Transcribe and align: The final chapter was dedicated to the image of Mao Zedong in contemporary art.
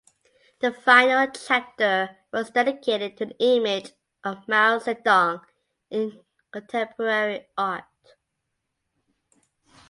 The 0.61 0.73
final 0.73 1.27
chapter 1.27 2.17
was 2.33 2.49
dedicated 2.49 3.17
to 3.17 3.27
the 3.27 3.35
image 3.37 3.91
of 4.23 4.47
Mao 4.47 4.79
Zedong 4.79 5.41
in 5.91 6.19
contemporary 6.51 7.47
art. 7.55 7.85